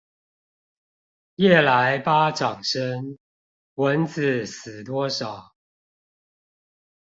[1.35, 3.19] 夜來巴掌聲，
[3.75, 5.53] 蚊子死多少